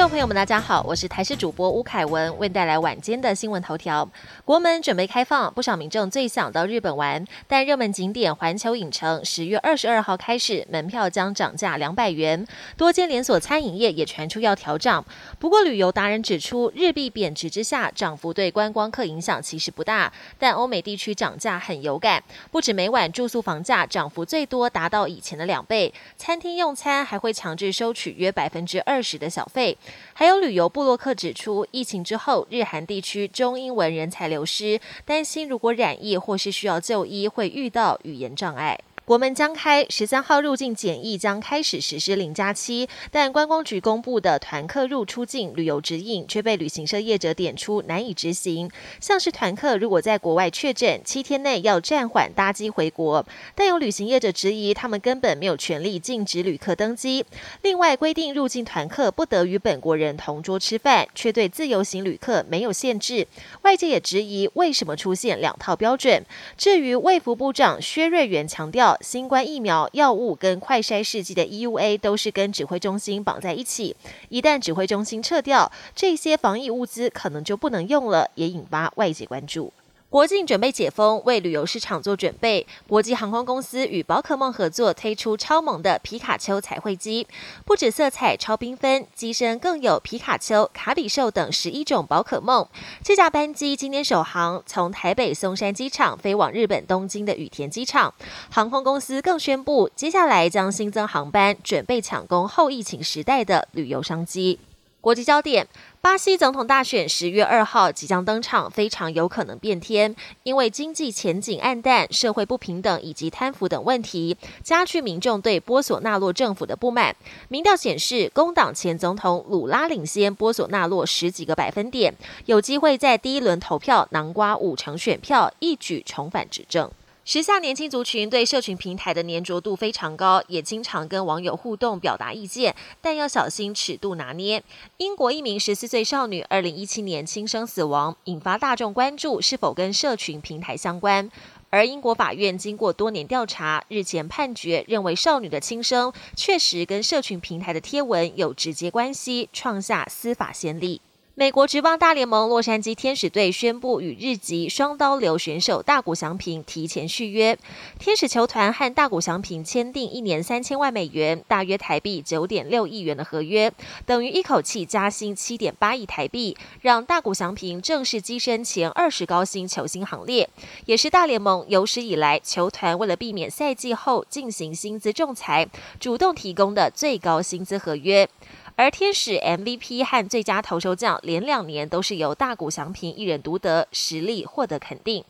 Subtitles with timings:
[0.00, 4.06] 众朋友们，大家好，我是台视主播吴凯文，为带来晚间的新闻头条。
[4.44, 12.44] 国门准备开放，不少民众最想到日本玩，但热门景点环球影城十月二十二号开始，门票将涨价两百元，
[12.76, 15.04] 多间连锁餐饮业也传出要调涨。
[15.38, 22.20] 不过，旅游达人指出，日币贬值之下，涨幅对观光客影响其实不大，但欧美地区涨价很有感，
[22.50, 29.78] 不止每晚住宿房价涨幅最多达到以前的两倍，餐厅用餐还会强制收取约百分之二十的小费。
[30.12, 38.78] 还有旅游布洛克指出，疫情之后，日韩地区中英文人才流失，担心如果染疫或是需要就医，会遇到语言障碍。
[39.04, 48.70] 国门将开，十三号入境检疫将开始实施零加七，但观光局公布的团客入出境旅游指引却被旅行社业者点出难以执行。
[49.00, 57.26] 像是团客如果在国外确诊，七天内要暂缓搭机回国，但有旅行业者质疑他们根本没有权利禁止旅客登机。
[57.60, 63.26] 另外规定入境团客不得与本国人同桌吃饭，却对自由行旅客没有限制。
[63.60, 66.24] 外界也质疑为什么出现两套标准。
[66.56, 68.93] 至于卫福部长薛瑞元强调。
[69.00, 73.94] 新冠疫苗、药物跟快筛试剂的 EUA 都是跟指挥中心绑在一起，
[74.28, 79.72] 一旦指挥中心撤掉，这些防疫物资可能就不能用了，也引发外界关注。
[80.14, 82.64] 国境准备解封，为旅游市场做准备。
[82.86, 87.26] 国际航空公司与宝可梦合作推出超萌的皮卡丘彩绘机，
[87.64, 92.64] 不止色彩超缤纷，机身更有皮卡丘、卡比兽等十一种宝可梦。
[93.02, 98.14] 这架班机今天首航，从台北松山机场飞往日本东京的羽田机场。
[98.48, 104.60] 航空公司更宣布，接下来将新增航班，准备抢攻后疫情时代的旅游商机。
[105.04, 105.68] 国际焦点：
[106.00, 117.14] 巴西总统大选十月二号即将登场，非常有可能变天，因为经济前景暗淡、社会不平等以及贪腐等问题，加剧民众对波索纳洛政府的不满。
[117.48, 122.14] 民调显示，工党前总统鲁拉领先波索纳洛十几个百分点，
[122.46, 126.90] 有机会在第一轮投票囊瓜五成选票，一举重返执政。
[127.26, 134.62] 时下年轻族群对社群平台的粘着度非常高，也经常跟网友互动表达意见，但要小心尺度拿捏。
[134.98, 141.30] 英国一名十四岁少女二零一七年轻生死亡，引发大众关注是否跟社群平台相关。
[141.70, 151.00] 而英国法院经过多年调查，日前判决认为少女的轻生确实跟社群平台的贴文有直接关系，创下司法先例。
[151.36, 157.58] 美国职棒大联盟洛杉矶天使队宣布与日籍双刀流选手大谷翔平提前续约。
[157.98, 163.72] 天使球团和大谷翔平签订一年三千万美元，大约台币九点六亿元的合约，
[164.06, 170.48] 等于一口气加薪七点八亿台币，让大谷翔平正式跻身前二十高薪球星行列，
[170.86, 175.68] 也是大联盟有史以来球团为了避免赛季后进行薪资仲裁，
[175.98, 178.28] 主动提供的最高薪资合约。
[178.76, 185.24] 而天使 MVP 和最佳投手奖连两年都是由大谷翔平一人独得，实力获得肯定。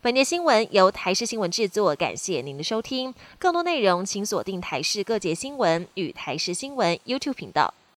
[0.00, 3.14] 本节新闻由台视新闻制作，感谢您的收听。
[3.38, 7.72] 更多内容请锁定台视各节新闻与台视新闻 YouTube 频道。